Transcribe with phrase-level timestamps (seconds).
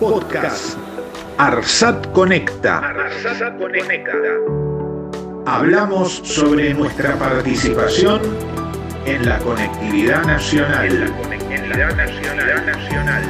[0.00, 0.76] Podcast.
[1.38, 2.78] Arsat Conecta.
[2.78, 4.12] Arsat Conecta.
[5.46, 8.20] Hablamos sobre nuestra participación
[9.06, 11.12] en la conectividad En la nacional.
[11.22, 12.66] conectividad nacional.
[12.66, 13.22] nacional.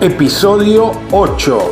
[0.00, 1.70] Episodio 8.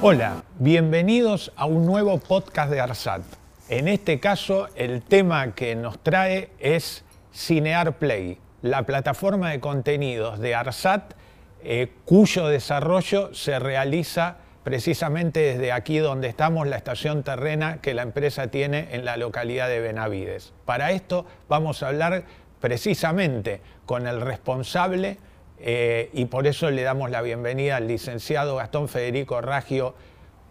[0.00, 3.22] Hola, bienvenidos a un nuevo podcast de ARSAT.
[3.68, 7.04] En este caso, el tema que nos trae es
[7.34, 11.14] Cinear Play, la plataforma de contenidos de ARSAT,
[11.62, 14.36] eh, cuyo desarrollo se realiza
[14.66, 19.68] precisamente desde aquí donde estamos, la estación terrena que la empresa tiene en la localidad
[19.68, 20.54] de Benavides.
[20.64, 22.24] Para esto vamos a hablar
[22.60, 25.18] precisamente con el responsable
[25.60, 29.94] eh, y por eso le damos la bienvenida al licenciado Gastón Federico Raggio,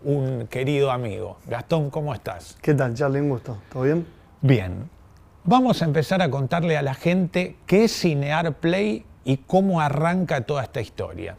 [0.03, 1.37] un querido amigo.
[1.48, 2.57] Gastón, ¿cómo estás?
[2.62, 3.20] ¿Qué tal, Charlie?
[3.20, 3.57] Un gusto.
[3.70, 4.07] ¿Todo bien?
[4.41, 4.90] Bien.
[5.48, 10.41] Vamos a empezar a contarle a la gente qué es Cinear Play y cómo arranca
[10.41, 11.35] toda esta historia.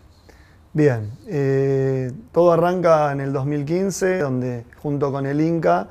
[0.73, 1.11] Bien.
[1.27, 5.89] eh, todo arranca en el 2015, donde junto con el Inca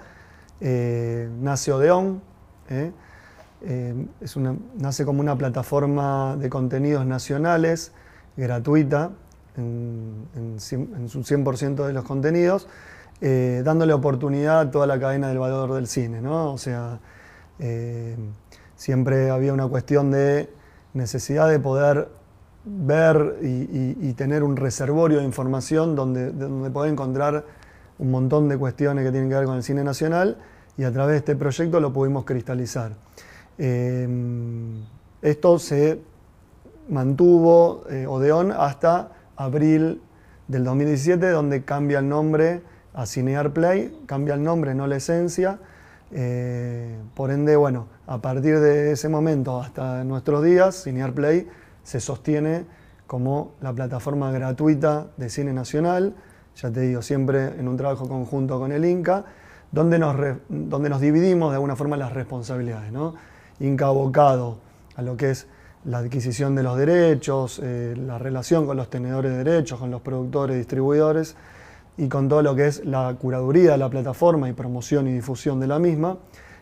[0.62, 2.22] eh, nace Odeón.
[2.70, 2.92] eh,
[3.64, 7.92] eh, es una- nace como una plataforma de contenidos nacionales,
[8.38, 9.12] gratuita,
[9.58, 12.68] en, su 100% de los contenidos,
[13.22, 16.22] dándole oportunidad a toda la cadena del valor del cine.
[16.22, 16.52] ¿no?
[16.54, 17.00] O sea,
[17.60, 18.16] eh,
[18.76, 20.50] siempre había una cuestión de
[20.94, 22.10] necesidad de poder
[22.66, 27.46] ver y, tener un reservorio de información donde, donde poder encontrar
[28.00, 30.38] un montón de cuestiones que tienen que ver con el cine nacional
[30.78, 32.94] y a través de este proyecto lo pudimos cristalizar.
[33.58, 34.08] Eh,
[35.22, 36.02] esto se
[36.90, 40.02] mantuvo eh, Odeón hasta abril
[40.48, 42.62] del 2017, donde cambia el nombre
[42.94, 45.60] a Cinear Play, cambia el nombre, no la esencia.
[46.18, 51.46] Eh, por ende, bueno, a partir de ese momento hasta nuestros días, Cinear Play
[51.84, 52.64] se sostiene
[53.06, 56.16] como la plataforma gratuita de cine nacional,
[56.56, 59.26] ya te digo, siempre en un trabajo conjunto con el Inca,
[59.74, 60.16] donde nos,
[60.48, 62.94] donde nos dividimos de alguna forma las responsabilidades.
[62.94, 63.16] ¿no?
[63.60, 64.60] Inca abocado
[64.96, 65.48] a lo que es
[65.84, 70.00] la adquisición de los derechos, eh, la relación con los tenedores de derechos, con los
[70.00, 71.36] productores, distribuidores
[71.98, 75.60] y con todo lo que es la curaduría de la plataforma y promoción y difusión
[75.60, 76.18] de la misma.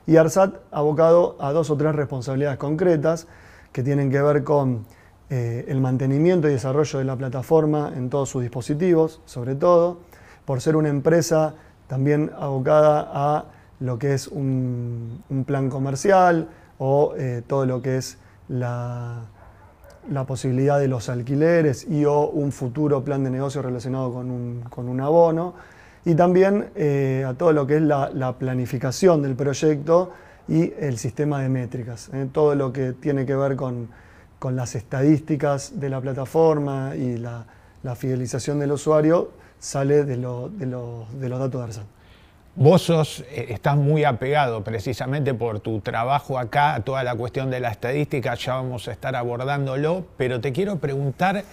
[0.05, 3.27] Y ARSAT abocado a dos o tres responsabilidades concretas
[3.71, 4.85] que tienen que ver con
[5.29, 9.99] eh, el mantenimiento y desarrollo de la plataforma en todos sus dispositivos, sobre todo,
[10.45, 11.55] por ser una empresa
[11.87, 13.45] también abocada a
[13.79, 18.17] lo que es un, plan comercial o eh, todo lo que es
[18.47, 19.23] la,
[20.09, 24.61] la posibilidad de los alquileres y o un futuro plan de negocio relacionado con un,
[24.69, 25.53] con un abono.
[26.05, 30.11] Y también eh, a todo lo que es la, la planificación del proyecto
[30.47, 32.09] y el sistema de métricas.
[32.13, 33.87] eh, todo lo que tiene que ver con,
[34.39, 37.45] con las estadísticas de la plataforma y la,
[37.83, 41.85] la fidelización del usuario sale de, de de los datos de ARSAT.
[42.55, 47.49] Vos sos, eh, estás muy apegado precisamente por tu trabajo acá a toda la cuestión
[47.49, 51.43] de la estadística, ya vamos a estar abordándolo, pero te quiero preguntar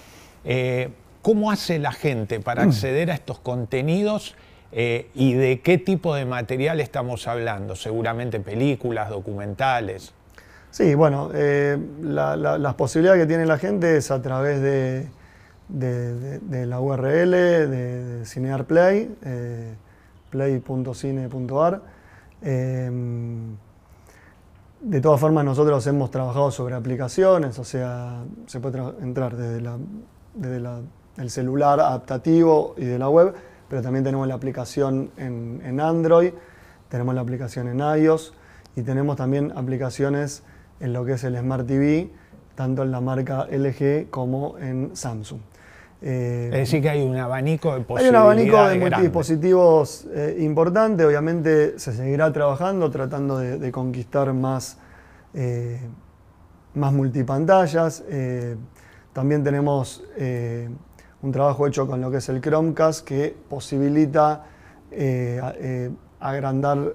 [0.45, 0.91] eh,
[1.23, 4.35] cómo hace la gente para acceder a estos contenidos
[4.73, 10.13] eh, y de qué tipo de material estamos hablando, seguramente películas, documentales.
[10.71, 15.09] Sí, bueno, eh, la- la- las posibilidades que tiene la gente es a través de,
[15.69, 19.11] de- de- de la URL de, Cinear Play,
[20.31, 21.83] play.cine.ar.
[22.43, 22.91] Eh,
[24.81, 30.59] de todas formas, nosotros hemos trabajado sobre aplicaciones, o sea, se puede tra- entrar desde,
[31.19, 33.35] el celular adaptativo y de la web,
[33.69, 36.33] pero también tenemos la aplicación en, en Android,
[36.89, 38.33] tenemos la aplicación en iOS
[38.75, 40.45] y tenemos también aplicaciones
[40.81, 42.11] en lo que es el Smart TV,
[42.55, 45.41] tanto en la marca LG como en Samsung.
[46.03, 48.23] Eh, Es decir, que hay un abanico de hay un posibilidades.
[48.25, 54.79] abanico de multidispositivos eh, importante, obviamente se seguirá trabajando tratando de, de conquistar más,
[55.35, 55.79] eh,
[56.75, 58.03] más multipantallas.
[58.09, 58.57] Eh,
[59.13, 60.03] también tenemos
[61.23, 64.45] un trabajo hecho con lo que es el Chromecast que posibilita
[65.43, 65.55] a-
[66.21, 66.95] agrandar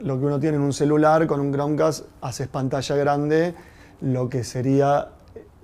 [0.00, 3.54] lo que uno tiene en un celular, con un Chromecast haces pantalla grande,
[4.00, 5.08] lo que sería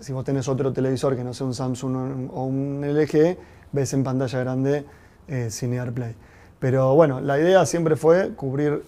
[0.01, 3.37] si vos tenés otro televisor que no sea un Samsung o un- LG,
[3.73, 4.85] ves en pantalla grande
[5.27, 6.15] eh, Cinear Play.
[6.59, 8.83] Pero bueno, la idea siempre fue cubrir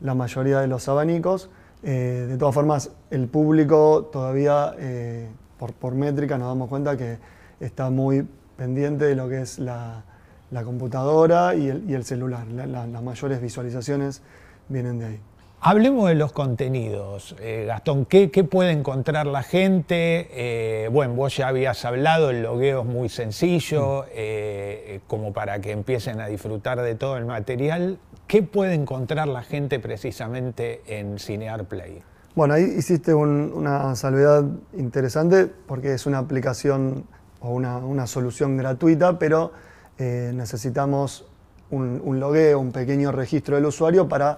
[0.00, 1.50] la mayoría de los abanicos.
[1.82, 5.28] Eh, de todas formas, el público todavía, eh,
[5.58, 7.18] por, por métrica, nos damos cuenta que
[7.60, 8.26] está muy
[8.56, 10.02] pendiente de lo que es la,
[10.50, 12.46] la computadora y el, y el celular.
[12.48, 14.22] La- la- las mayores visualizaciones
[14.68, 15.20] vienen de ahí.
[15.66, 18.04] Hablemos de los contenidos, eh, Gastón.
[18.04, 20.28] ¿qué, qué puede encontrar la gente?
[20.32, 25.70] Eh, bueno, vos ya habías hablado, el logueo es muy sencillo, eh, como para que
[25.72, 27.98] empiecen a disfrutar de todo el material.
[28.26, 32.02] ¿Qué puede encontrar la gente precisamente en Cinear Play?
[32.34, 34.44] Bueno, ahí hiciste un- una salvedad
[34.76, 37.06] interesante porque es una aplicación
[37.40, 39.50] o una, una solución gratuita, pero
[39.98, 41.24] necesitamos
[41.70, 44.36] un, un logueo, un pequeño registro del usuario para,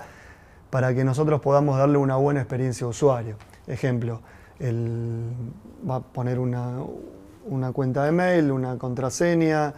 [0.76, 3.36] para que nosotros podamos darle una buena experiencia a usuario.
[3.66, 4.20] Ejemplo,
[4.58, 5.22] él
[5.88, 6.80] va a poner una,
[7.46, 9.72] una cuenta de mail, una contraseña,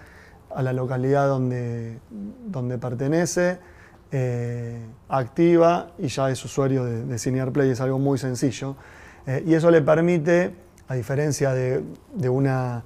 [0.53, 3.61] a la localidad donde, donde pertenece,
[4.11, 8.75] eh, activa y ya es usuario de, de Cinear Play, es algo muy sencillo.
[9.25, 10.53] Eh, y eso le permite,
[10.89, 11.81] a diferencia de,
[12.13, 12.83] de una,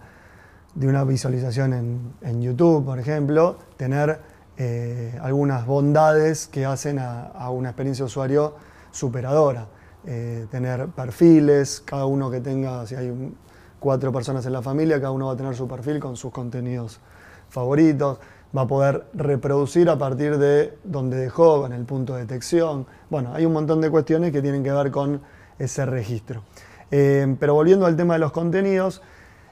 [0.75, 4.21] de una visualización en, en YouTube, por ejemplo, tener
[4.65, 8.55] eh, algunas bondades que hacen a, una experiencia de usuario
[8.93, 9.67] superadora.
[10.07, 13.37] Eh, tener perfiles, cada uno que tenga, si hay un-
[13.81, 17.01] cuatro personas en la familia, cada uno va a tener su perfil con sus contenidos
[17.49, 18.19] favoritos,
[18.57, 22.87] va a poder reproducir a partir de donde dejó, con el punto de detección.
[23.11, 25.21] Bueno, hay un montón de cuestiones que tienen que ver con
[25.59, 26.45] ese registro.
[26.93, 29.03] Eh, pero volviendo al tema de los contenidos,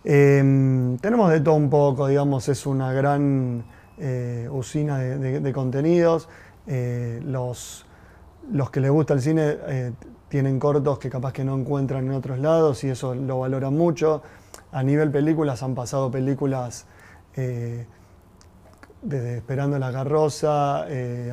[0.04, 3.64] tenemos de todo un poco, digamos, es una gran
[4.00, 6.28] eh, usina de, contenidos.
[6.66, 7.84] Eh, los,
[8.50, 9.92] los que les gusta el cine eh,
[10.28, 14.22] tienen cortos que capaz que no encuentran en otros lados y eso lo valoran mucho.
[14.72, 16.86] A nivel películas han pasado películas
[17.36, 17.86] eh,
[19.02, 20.84] desde Esperando la carroza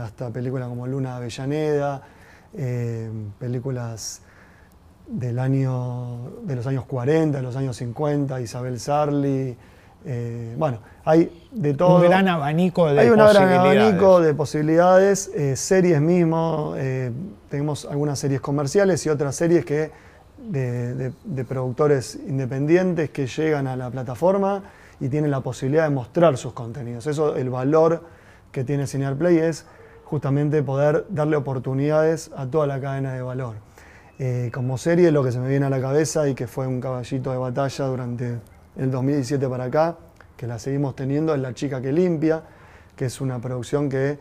[0.02, 2.02] hasta películas como Luna Avellaneda,
[3.40, 4.22] películas
[5.06, 9.58] del año, de los años 40, de los años 50, Isabel Sarli.
[10.06, 11.98] Eh, bueno, hay de todo.
[11.98, 17.12] Un gran abanico de Hay un gran abanico de posibilidades, eh, series mismo, eh,
[17.50, 19.92] tenemos algunas series comerciales y otras series que
[20.38, 24.64] de, de- de productores independientes que llegan a la plataforma
[25.00, 27.08] y tienen la posibilidad de mostrar sus contenidos.
[27.08, 28.04] Eso, el valor
[28.52, 29.66] que tiene Cinear Play es
[30.06, 33.56] justamente poder darle oportunidades a toda la cadena de valor.
[34.54, 37.30] Como serie, lo que se me viene a la cabeza y que fue un caballito
[37.32, 38.40] de batalla durante
[38.78, 39.98] el 2017 para acá,
[40.36, 42.44] que la seguimos teniendo, es La chica que limpia,
[42.96, 44.20] que es una producción que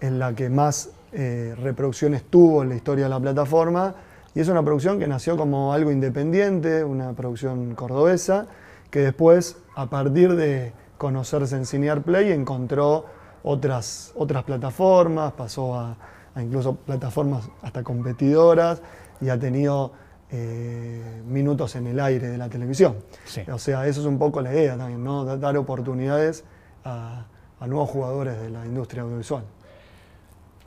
[0.00, 3.94] es la que más eh, reproducciones tuvo en la historia de la plataforma.
[4.34, 8.46] Y es una producción que nació como algo independiente, una producción cordobesa,
[8.90, 13.06] que después, a partir de conocerse en Cinear Play, encontró
[13.42, 15.96] otras, otras plataformas, pasó a,
[16.34, 18.82] a incluso plataformas hasta competidoras
[19.20, 19.92] y ha tenido
[20.36, 22.96] eh, minutos en el aire de la televisión.
[23.24, 23.42] Sí.
[23.52, 25.24] O sea, eso es un poco la idea también, ¿no?
[25.24, 26.42] Da- Dar oportunidades
[26.84, 27.26] a,
[27.60, 29.44] a nuevos jugadores de la industria audiovisual.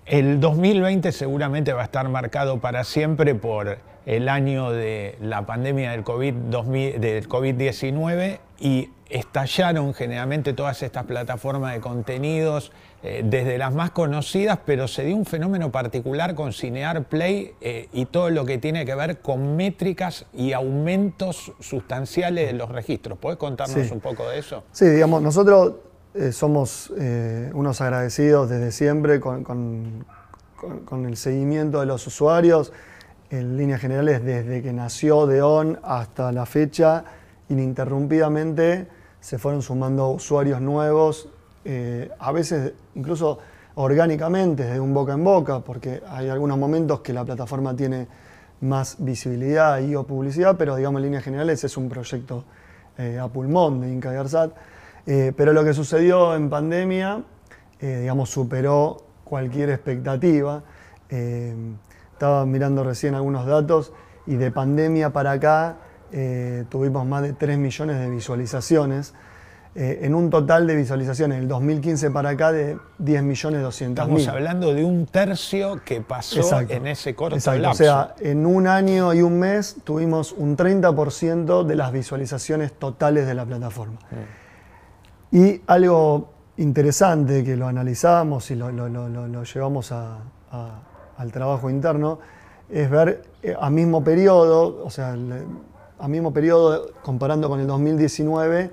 [0.06, 5.92] El 2020 seguramente va a estar marcado para siempre por el año de la pandemia
[5.92, 12.71] del COVID 2000 del COVID-19 y estallaron generalmente todas estas plataformas de contenidos,
[13.04, 17.89] eh, desde las más conocidas, pero se dio un fenómeno particular con Cinear Play eh,
[17.92, 23.18] y todo lo que tiene que ver con métricas y aumentos sustanciales de los registros.
[23.18, 23.94] ¿Podés contarnos Sí.
[23.94, 24.63] un poco de eso?
[24.71, 25.74] Sí, digamos, nosotros
[26.15, 26.92] eh, somos
[27.54, 30.06] unos agradecidos desde siempre con, con-
[30.56, 32.71] con- con el seguimiento de los usuarios.
[33.29, 37.03] En líneas generales, desde que nació Deon hasta la fecha,
[37.50, 38.88] ininterrumpidamente
[39.19, 41.28] se fueron sumando usuarios nuevos,
[41.66, 43.40] eh, a veces incluso
[43.75, 48.07] orgánicamente, de un boca en boca, porque hay algunos momentos que la plataforma tiene
[48.61, 52.45] más visibilidad y o publicidad, pero digamos en líneas generales es un proyecto
[52.97, 54.52] eh, a pulmón de Inca y Arsat.
[55.06, 57.23] Eh, pero lo que sucedió en pandemia,
[57.80, 60.63] eh, digamos, superó cualquier expectativa.
[62.18, 63.94] Estaba mirando recién algunos datos
[64.26, 65.76] y de pandemia para acá
[66.12, 69.14] eh, tuvimos más de 3 millones de visualizaciones.
[69.76, 74.21] eh, en un total de visualizaciones del 2015 para acá de 10 millones 200 Estamos
[74.21, 74.30] mil.
[74.31, 76.74] hablando de un tercio que pasó Exacto.
[76.74, 77.62] en ese corto Exacto.
[77.62, 77.83] lapso.
[77.83, 83.28] O sea, en un año y un mes tuvimos un 30% de las visualizaciones totales
[83.28, 84.00] de la plataforma.
[85.31, 90.18] Y algo interesante que lo analizamos y lo, lo- lo- lo- lo llevamos a-
[90.52, 90.81] a-
[91.18, 92.19] al trabajo interno
[92.69, 95.16] es ver eh, a mismo periodo, o sea,
[96.00, 98.71] a mismo periodo comparando con el 2019,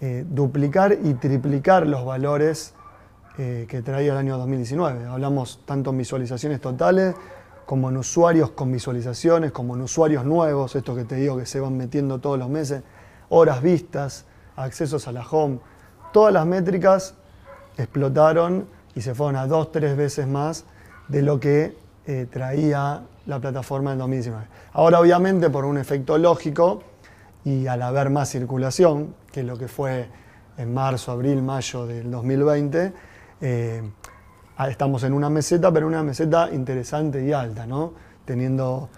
[0.00, 2.74] eh, duplicar y triplicar los valores
[3.38, 5.06] eh, que traía el año 2019.
[5.06, 7.14] Hablamos tanto en visualizaciones totales
[7.66, 11.60] como en usuarios con visualizaciones, como en usuarios nuevos, esto que te digo que se
[11.60, 12.82] van metiendo todos los meses,
[13.28, 15.60] horas vistas, accesos a la home.
[16.12, 17.14] Todas las métricas
[17.76, 20.64] explotaron y se fueron a dos, tres veces más
[21.10, 21.76] de lo que
[22.06, 24.46] eh, traía la plataforma en 2019.
[24.72, 26.82] Ahora, obviamente, por un efecto lógico
[27.44, 30.08] y al haber más circulación, que lo que fue
[30.56, 32.92] en marzo, abril, mayo del 2020,
[33.40, 33.82] eh,
[34.68, 37.92] estamos en una meseta, pero una meseta interesante y alta, ¿no?
[38.24, 38.88] Teniendo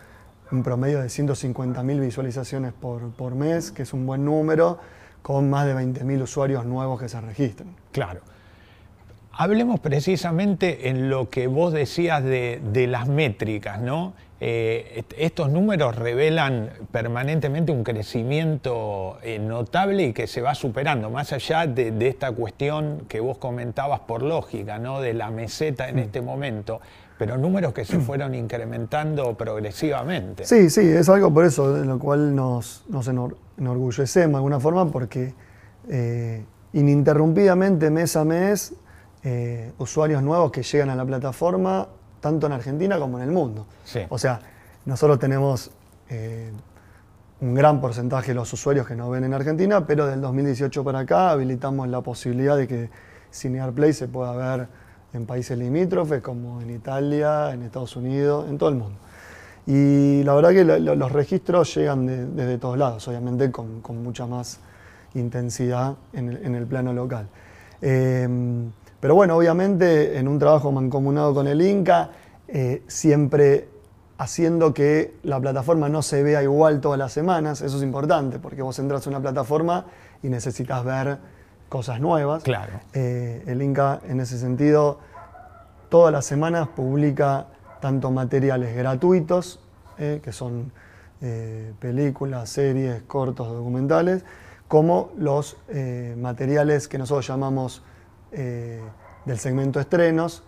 [0.50, 4.78] un promedio de 150.000 visualizaciones por, por mes, que es un buen número,
[5.23, 7.75] con más de 20.000 usuarios nuevos que se registran.
[7.92, 8.21] Claro.
[9.35, 14.12] Hablemos precisamente en lo que vos decías de, de las métricas, ¿no?
[14.45, 21.11] Eh, est- estos números revelan permanentemente un crecimiento eh, notable y que se va superando,
[21.11, 25.01] más allá de, de esta cuestión que vos comentabas por lógica, ¿no?
[25.01, 26.81] De la meseta en este momento,
[27.19, 30.45] pero números que se fueron incrementando progresivamente.
[30.45, 34.59] Sí, sí, es algo por eso, de lo cual nos, nos enor- enorgullecemos de alguna
[34.61, 35.33] forma, porque
[35.89, 38.75] eh, ininterrumpidamente, mes a mes,
[39.25, 41.87] eh, usuarios nuevos que llegan a la plataforma,
[42.21, 43.67] tanto en Argentina como en el mundo.
[43.85, 44.00] Sí.
[44.09, 44.41] O sea,
[44.85, 45.71] nosotros tenemos
[46.09, 46.50] eh,
[47.41, 51.00] un gran porcentaje de los usuarios que nos ven en Argentina, pero del 2018 para
[51.00, 52.91] acá habilitamos la posibilidad de que
[53.33, 54.69] Cinear Play se pueda ver
[55.12, 58.99] en países limítrofes como en Italia, en Estados Unidos, en todo el mundo.
[59.67, 63.81] Y la verdad que lo- lo- los registros llegan de- desde todos lados, obviamente con,
[63.81, 64.59] con mucha más
[65.14, 67.29] intensidad en el, en el plano local.
[67.81, 68.29] Eh,
[69.03, 72.11] pero bueno, obviamente en un trabajo mancomunado con el Inca,
[72.47, 73.69] eh, siempre
[74.17, 78.63] haciendo que la plataforma no se vea igual todas las semanas, eso es importante, porque
[78.63, 79.87] vos entras a una plataforma
[80.23, 81.19] y necesitas ver
[81.69, 82.45] cosas nuevas.
[82.45, 82.75] Claro.
[82.95, 85.01] Eh, el Inca en ese sentido
[85.89, 87.49] todas las semanas publica
[87.81, 89.59] tanto materiales gratuitos,
[89.99, 90.71] eh, que son
[91.21, 94.25] eh, películas, series, cortos, documentales,
[94.69, 95.57] como los
[96.17, 97.83] materiales que nosotros llamamos
[98.33, 98.81] eh,
[99.25, 100.43] del segmento estrenos,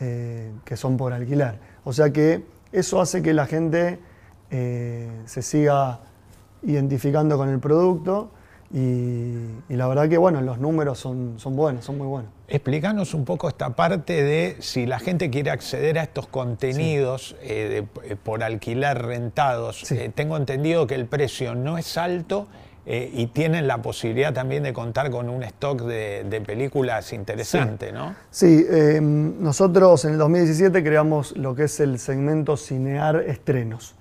[0.00, 1.58] eh, que son por alquilar.
[1.84, 3.98] O sea que eso hace que la gente
[4.50, 6.00] eh, se siga
[6.62, 8.30] identificando con el producto
[8.72, 8.78] y,
[9.68, 12.32] y la verdad que bueno, los números son, son buenos, son muy buenos.
[12.48, 17.86] Explícanos un poco esta parte de si la gente quiere acceder a estos contenidos eh,
[18.02, 19.80] de- por alquilar rentados.
[19.84, 19.96] Sí.
[20.14, 22.48] Tengo entendido que el precio no es alto
[22.88, 27.90] eh, y tienen la posibilidad también de contar con un stock de, de películas interesante,
[27.92, 28.14] ¿no?
[28.30, 33.96] Sí, eh, nosotros en el 2017 creamos lo que es el segmento Cinear Estrenos,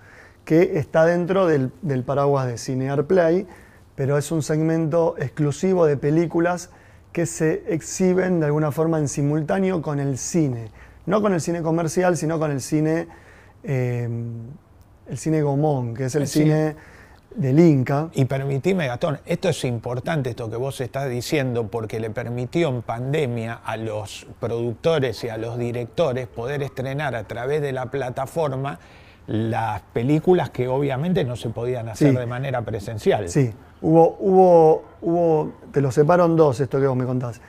[0.46, 3.48] que está dentro del, del paraguas de Cinear Play,
[3.96, 6.70] pero es un segmento exclusivo de películas
[7.12, 10.70] que se exhiben de alguna forma en simultáneo con el cine.
[11.08, 13.08] No con el cine comercial, sino con el cine,
[13.64, 14.08] eh,
[15.08, 16.76] el cine Gomón, que es el El cine- cine
[17.36, 18.10] del Inca.
[18.14, 22.82] Y permitime, Gastón, esto es importante, esto que vos estás diciendo, porque le permitió en
[22.82, 28.80] pandemia a los productores y a los directores poder estrenar a través de la plataforma
[29.28, 32.16] las películas que obviamente no se podían hacer Sí.
[32.16, 33.28] de manera presencial.
[33.28, 33.52] Sí,
[33.82, 37.42] hubo, hubo, hubo, te lo separo en dos esto que vos me contás.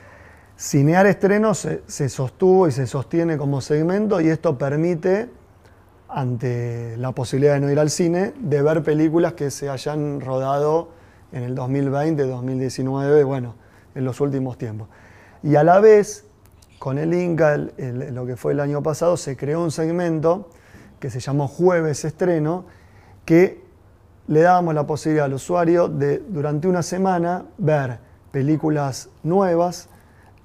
[0.57, 5.29] Cinear estrenos se, se sostuvo y se sostiene como segmento y esto permite,
[6.09, 10.89] ante la posibilidad de no ir al cine, de ver películas que se hayan rodado
[11.31, 13.55] en el 2020, 2019, bueno,
[13.95, 14.87] en los últimos tiempos.
[15.43, 16.25] Y a la vez,
[16.79, 20.49] con el Inca, lo que fue el año pasado, se creó un segmento
[20.99, 22.65] que se llamó Jueves Estreno,
[23.25, 23.61] que
[24.27, 27.99] le dábamos la posibilidad al usuario de durante una semana ver
[28.31, 29.89] películas nuevas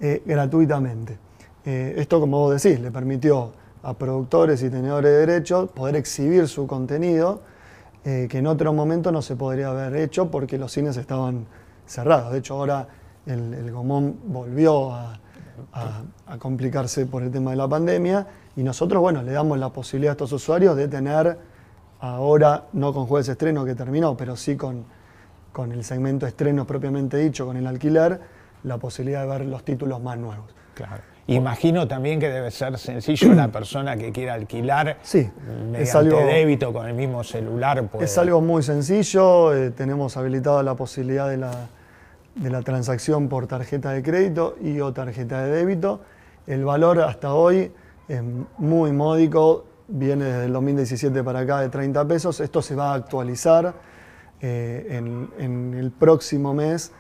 [0.01, 1.19] eh, gratuitamente.
[1.65, 3.53] Eh, esto, como vos decís, le permitió
[3.83, 7.41] a productores y tenedores de derechos poder exhibir su contenido
[8.05, 11.47] eh, que en otro momento no se podría haber hecho porque los cines estaban
[11.87, 12.33] cerrados.
[12.33, 12.89] De hecho, ahora
[13.27, 15.19] el, Gomón volvió a
[16.39, 20.15] complicarse por el tema de la pandemia y nosotros, bueno, le damos la posibilidad a
[20.15, 21.39] estos usuarios de tener
[22.01, 24.85] ahora, no con jueves estreno que terminó, pero sí con,
[25.53, 28.21] con el segmento estreno propiamente dicho, con el alquiler,
[28.65, 30.47] la posibilidad de ver los títulos más nuevos.
[30.75, 31.12] Claro.
[31.29, 35.31] Imagino también que debe ser sencillo la persona que quiera alquilar Sí, es
[35.71, 37.87] mediante algo- débito con el mismo celular.
[37.89, 41.53] puede- Es algo muy sencillo, eh, tenemos habilitada la posibilidad de la,
[42.35, 46.01] de la transacción por tarjeta de crédito y o tarjeta de débito.
[46.47, 47.71] El valor hasta hoy
[48.09, 48.21] es
[48.59, 52.41] muy módico, viene desde el 2017 para acá de 30 pesos.
[52.41, 53.75] Esto se va a actualizar
[54.41, 56.91] eh, en, en el próximo mes.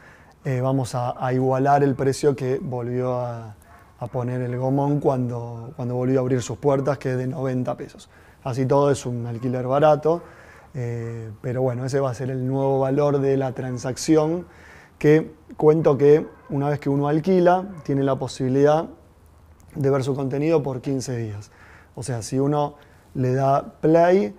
[0.45, 3.57] eh, vamos a, a igualar el precio que volvió a,
[4.03, 7.77] a poner el Gomón cuando, cuando volvió a abrir sus puertas, que es de 90
[7.77, 8.11] pesos.
[8.43, 10.23] Así todo es un alquiler barato,
[10.75, 14.47] eh, pero bueno, ese va a ser el nuevo valor de la transacción,
[14.99, 18.87] que cuento que una vez que uno alquila, tiene la posibilidad
[19.77, 21.53] de ver su contenido por 15 días.
[21.95, 22.75] O sea, si uno
[23.15, 24.35] le da play,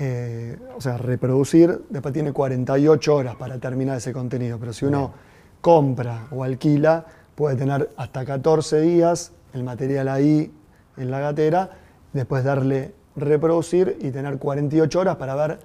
[0.00, 4.58] eh, o sea, reproducir, después tiene 48 horas para terminar ese contenido.
[4.58, 5.12] Pero si uno
[5.60, 10.52] compra o alquila, puede tener hasta 14 días el material ahí
[10.96, 11.70] en la gatera,
[12.12, 15.58] después darle reproducir y tener 48 horas para ver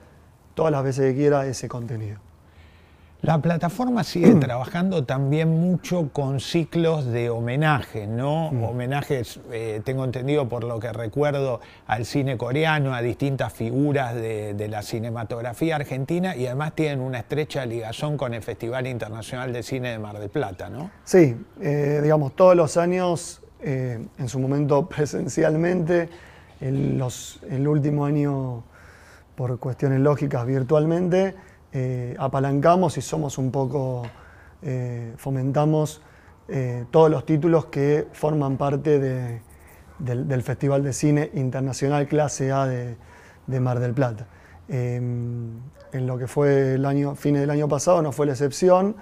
[0.53, 2.19] todas las veces que quiera ese contenido.
[3.21, 8.47] La plataforma sigue trabajando también mucho con ciclos de homenaje, ¿no?
[8.47, 14.55] Homenajes, eh, tengo entendido por lo que recuerdo, al cine coreano, a distintas figuras de,
[14.55, 19.61] de, la cinematografía argentina y además tienen una estrecha ligazón con el Festival Internacional de
[19.61, 20.89] Cine de Mar del Plata, ¿no?
[21.03, 26.09] Sí, eh, digamos, todos los años, eh, en su momento presencialmente,
[26.59, 28.63] el, los, el último año,
[29.35, 31.35] por cuestiones lógicas, virtualmente,
[31.73, 34.03] eh, apalancamos y somos un poco,
[34.61, 36.01] eh, fomentamos
[36.49, 39.41] eh, todos los títulos que forman parte de,
[39.97, 42.97] del, Festival de Cine Internacional Clase A de,
[43.47, 44.27] de Mar del Plata.
[44.67, 45.61] en
[45.93, 48.95] lo que fue el año, fines del año pasado no fue la excepción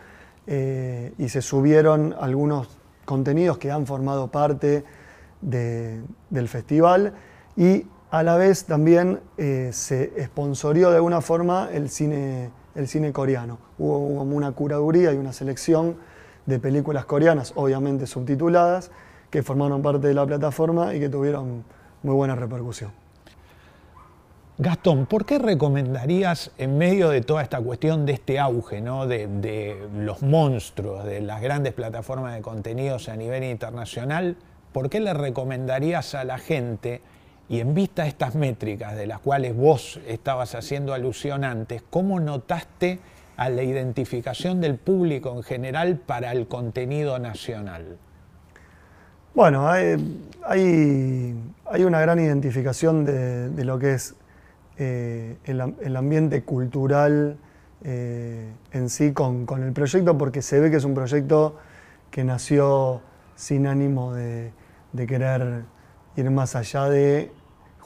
[0.47, 2.67] y se subieron algunos
[3.05, 4.83] contenidos que han formado parte
[5.41, 7.13] de, del festival
[7.55, 12.49] y a la vez también se sponsorió de alguna forma el cine,
[12.79, 13.59] el cine coreano.
[13.77, 15.97] Hubo como una curaduría y una selección
[16.45, 18.91] de películas coreanas, obviamente subtituladas,
[19.29, 21.63] que formaron parte de la plataforma y que tuvieron
[22.01, 22.91] muy buena repercusión.
[24.57, 29.07] Gastón, ¿por qué recomendarías en medio de toda esta cuestión de este auge, ¿no?
[29.07, 34.35] de, de los monstruos, de las grandes plataformas de contenidos a nivel internacional,
[34.73, 37.01] ¿por qué le recomendarías a la gente
[37.49, 42.19] y en vista de estas métricas de las cuales vos estabas haciendo alusión antes, ¿cómo
[42.19, 42.99] notaste
[43.37, 47.97] a la identificación del público en general para el contenido nacional?
[49.33, 49.97] Bueno, hay,
[50.45, 54.15] hay, una gran identificación de, lo que es
[54.77, 57.37] eh, el, el, ambiente cultural
[57.83, 61.57] eh, en sí con, con, el proyecto, porque se ve que es un proyecto
[62.11, 63.01] que nació
[63.35, 64.51] sin ánimo de,
[64.93, 65.63] de querer
[66.15, 67.31] ir más allá de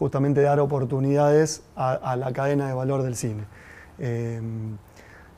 [0.03, 3.45] justamente dar oportunidades a, la cadena de valor del cine.
[3.99, 4.41] Eh,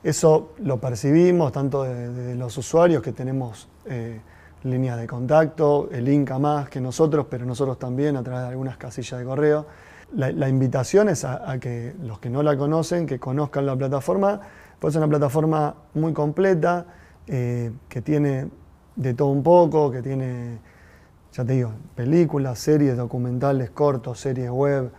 [0.01, 4.19] eso lo percibimos tanto de, los usuarios que tenemos eh,
[4.63, 8.75] líneas de contacto, el Inca más que nosotros, pero nosotros también a través de algunas
[8.77, 9.67] casillas de correo.
[10.15, 13.75] La, la invitación es a, a, que los que no la conocen, que conozcan la
[13.75, 14.41] plataforma,
[14.79, 16.87] pues es una plataforma muy completa,
[17.27, 18.49] eh, que tiene
[18.95, 20.57] de todo un poco, que tiene
[21.35, 24.89] ya te digo, películas, series, documentales, cortos, series web,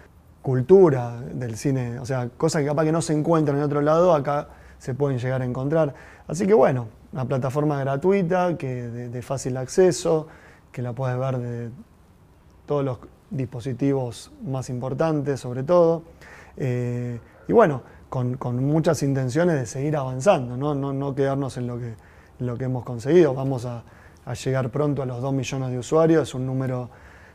[0.42, 4.14] cultura del cine, o sea, cosas que capaz que no se encuentran en otro lado,
[4.14, 5.94] acá se pueden llegar a encontrar.
[6.29, 10.29] Así que bueno, una plataforma gratuita, que de, fácil acceso,
[10.72, 11.70] que la puedes ver de
[12.66, 12.99] todos los
[13.31, 16.03] dispositivos más importantes, sobre todo.
[16.59, 17.18] Eh,
[17.49, 21.94] y bueno, con, muchas intenciones de seguir avanzando, no quedarnos en lo, que,
[22.40, 23.33] en lo que hemos conseguido.
[23.33, 23.85] Vamos a,
[24.26, 26.90] a llegar pronto a los 2 millones de usuarios, es un número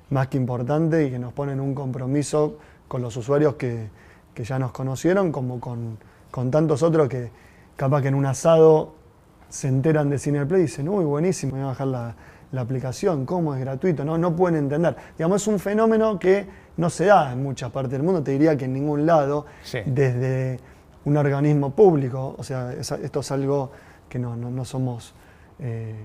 [0.10, 3.88] más que importante y que nos pone en un compromiso con los usuarios que,
[4.34, 5.98] que ya nos conocieron, como con,
[6.30, 7.32] con, tantos otros que
[7.78, 8.94] capaz que en un asado
[9.48, 12.16] se enteran de Cineplay y dicen, uy, buenísimo, voy a bajar la,
[12.52, 14.94] la aplicación, cómo es gratuito, no, no pueden entender.
[15.18, 18.58] Digamos, es un fenómeno que no se da en muchas partes del mundo, te diría
[18.58, 19.80] que en ningún lado, sí.
[19.86, 20.60] desde
[21.06, 23.72] un organismo público, o sea, esto es algo
[24.10, 25.14] que no, no, no somos...
[25.58, 25.96] Eh,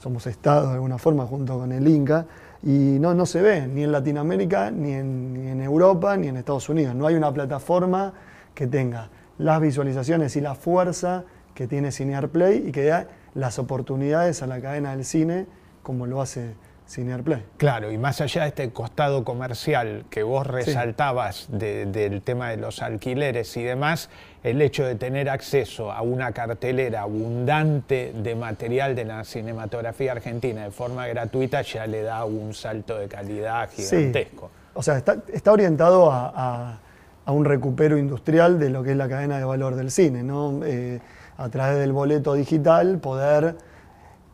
[0.00, 2.26] somos Estado de alguna forma junto con el Inca,
[2.62, 6.94] y no, no se ve ni en Latinoamérica, ni en, Europa, ni en Estados Unidos.
[6.94, 8.12] No hay una plataforma
[8.54, 13.58] que tenga las visualizaciones y la fuerza que tiene Cinear Play y que dé las
[13.58, 15.46] oportunidades a la cadena del cine
[15.82, 16.54] como lo hace
[16.90, 17.44] Cinear Play.
[17.56, 21.56] Claro, y más allá de este costado comercial que vos resaltabas sí.
[21.56, 24.10] de, del tema de los alquileres y demás,
[24.42, 30.64] el hecho de tener acceso a una cartelera abundante de material de la cinematografía argentina
[30.64, 34.48] de forma gratuita ya le da un salto de calidad gigantesco.
[34.48, 34.70] Sí.
[34.74, 36.78] O sea, está, está orientado a, a,
[37.24, 40.60] a, un recupero industrial de lo que es la cadena de valor del cine, ¿no?
[40.64, 41.00] Eh,
[41.36, 43.54] a través del boleto digital poder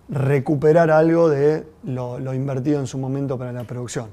[0.09, 4.11] recuperar algo de lo, invertido en su momento para la producción.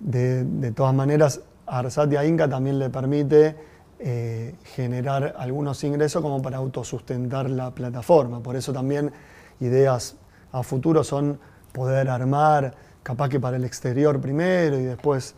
[0.00, 3.56] De, de todas maneras, a Arsat y a Inca también le permite
[4.04, 8.42] eh, generar algunos ingresos como para autosustentar la plataforma.
[8.42, 9.12] Por eso también
[9.60, 10.16] ideas
[10.50, 11.38] a futuro son
[11.70, 15.36] poder armar, capaz que para el exterior primero y después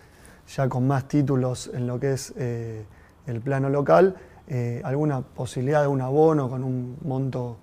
[0.49, 2.87] ya con más títulos en lo que es eh,
[3.27, 4.17] el plano local,
[4.49, 7.59] eh, alguna posibilidad de un abono con un monto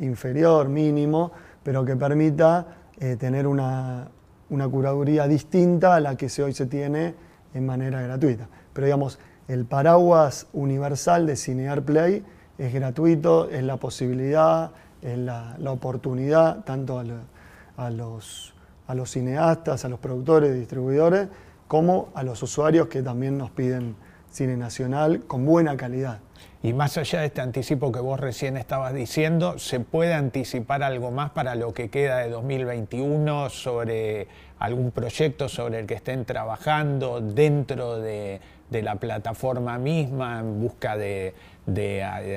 [0.00, 1.30] inferior, mínimo,
[1.62, 2.66] pero que permita
[2.98, 4.08] eh, tener una,
[4.48, 7.14] una, curaduría distinta a la que hoy se tiene
[7.54, 8.48] en manera gratuita.
[8.72, 9.18] Pero digamos,
[9.48, 12.24] el paraguas universal de Cinear Play
[12.58, 14.70] es gratuito, es la posibilidad,
[15.02, 18.54] es la, oportunidad, tanto a, los,
[18.86, 21.28] a los cineastas, a los productores, distribuidores,
[21.66, 23.96] como a los usuarios que también nos piden
[24.30, 26.20] cine nacional con buena calidad.
[26.62, 31.10] Y más allá de este anticipo que vos recién estabas diciendo, ¿se puede anticipar algo
[31.10, 37.22] más para lo que queda de 2021 sobre algún proyecto sobre el que estén trabajando
[37.22, 38.40] dentro de,
[38.70, 41.34] la plataforma misma en busca de,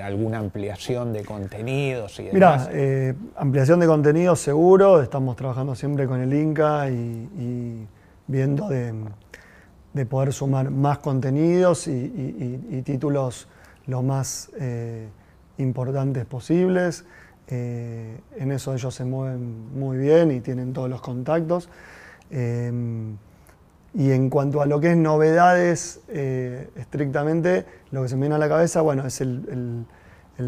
[0.02, 2.70] alguna ampliación de contenidos y demás?
[2.70, 7.86] Mira, eh, ampliación de contenidos seguro, estamos trabajando siempre con el Inca y,
[8.26, 8.94] viendo de,
[10.10, 13.48] poder sumar más contenidos y títulos
[13.88, 15.08] lo más eh,
[15.58, 17.06] importantes posibles.
[17.48, 21.70] Eh, en eso ellos se mueven muy bien y tienen todos los contactos.
[22.32, 23.18] Em,
[23.94, 28.36] y en cuanto a lo que es novedades, eh, estrictamente, lo que se me viene
[28.36, 29.86] a la cabeza, bueno, es el,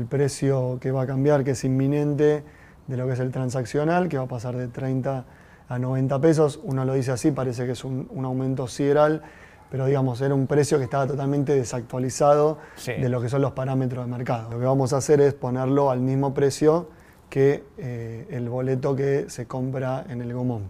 [0.09, 2.43] precio que va a cambiar, que es inminente
[2.87, 5.25] de lo que es el transaccional, que va a pasar de 30 a
[5.69, 6.59] 90 pesos.
[6.63, 9.21] Uno lo dice así, parece que es un, un aumento sideral
[9.69, 14.05] pero digamos, era un precio que estaba totalmente desactualizado de lo que son los parámetros
[14.05, 14.49] de mercado.
[14.51, 16.87] Lo que vamos a hacer es ponerlo al mismo precio
[17.29, 20.69] que eh, el boleto que se compra en el Gomón,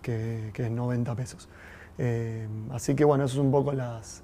[0.00, 1.48] que, es 90 pesos.
[1.98, 4.22] Eh, así que bueno, eso es un poco las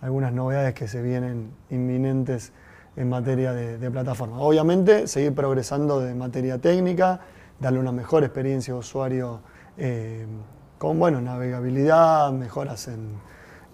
[0.00, 2.52] algunas novedades que se vienen inminentes
[2.96, 4.38] en materia de, plataforma.
[4.40, 7.20] Obviamente, seguir progresando de materia técnica,
[7.60, 9.40] darle una mejor experiencia a usuario
[9.78, 10.26] eh,
[10.78, 13.18] con bueno, navegabilidad, mejoras en,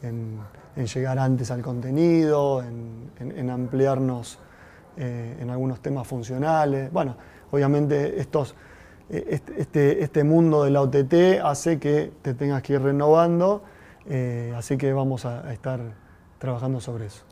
[0.02, 4.38] en, llegar antes al contenido, en, ampliarnos
[4.96, 6.90] eh, en algunos temas funcionales.
[6.92, 7.16] Bueno,
[7.50, 8.54] obviamente estos,
[9.10, 13.62] eh, este, este, este, mundo de la OTT hace que te tengas que ir renovando,
[14.08, 15.80] eh, así que vamos a, estar
[16.38, 17.24] trabajando sobre eso.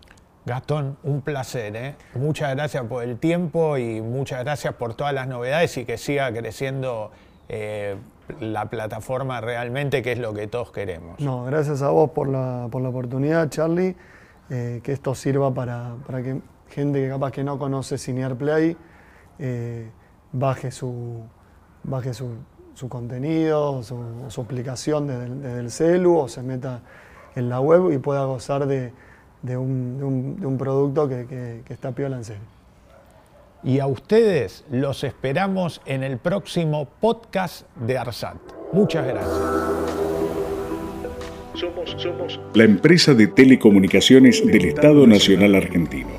[0.45, 1.97] Gastón, un placer.
[2.15, 6.33] Muchas gracias por el tiempo y muchas gracias por todas las novedades y que siga
[6.33, 7.13] creciendo
[8.41, 11.21] la plataforma realmente, que es lo que todos queremos.
[11.21, 13.97] No, gracias a vos por la, por la oportunidad, Charlie,
[14.51, 18.77] eh, que esto sirva para, para, que gente que capaz que no conoce Cinear Play
[19.39, 19.91] eh,
[20.33, 21.23] baje, su,
[21.85, 22.31] baje su,
[22.75, 26.81] su contenido, su, su aplicación desde, el celu o se meta
[27.35, 28.93] en la web y pueda gozar de,
[29.43, 32.62] de, un, de un, producto que, que, que está piola en serio.
[33.65, 38.37] Y a ustedes los esperamos en el próximo podcast de ARSAT.
[38.73, 39.39] Muchas gracias.
[41.55, 46.11] Somos, somos la empresa de telecomunicaciones del Estado Nacional Argentino.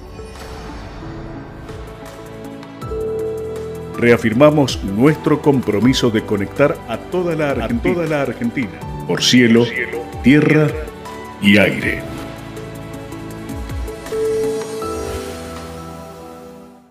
[3.97, 9.65] Reafirmamos nuestro compromiso de conectar a toda la Argentina, por cielo,
[10.23, 10.67] tierra
[11.41, 12.12] y aire.